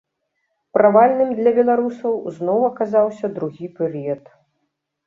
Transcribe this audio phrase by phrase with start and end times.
[0.77, 4.37] Правальным для беларусаў зноў аказаўся другі перыяд.